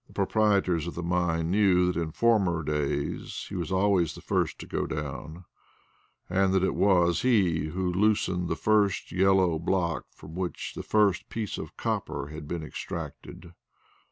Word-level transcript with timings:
The 0.07 0.13
proprietors 0.13 0.87
of 0.87 0.95
the 0.95 1.03
mine 1.03 1.51
knew 1.51 1.85
that 1.91 1.95
in 2.01 2.11
former 2.11 2.63
days 2.63 3.45
he 3.49 3.55
was 3.55 3.71
always 3.71 4.15
the 4.15 4.21
first 4.21 4.57
to 4.57 4.65
go 4.65 4.87
down, 4.87 5.45
and 6.27 6.51
that 6.55 6.63
it 6.63 6.73
was 6.73 7.21
he 7.21 7.65
who 7.67 7.85
had 7.89 7.95
loosened 7.95 8.47
the 8.49 8.55
first 8.55 9.11
yellow 9.11 9.59
block 9.59 10.05
from 10.15 10.33
which 10.33 10.73
the 10.75 10.81
first 10.81 11.29
piece 11.29 11.59
of 11.59 11.77
copper 11.77 12.29
had 12.29 12.47
been 12.47 12.63
extracted. 12.63 13.53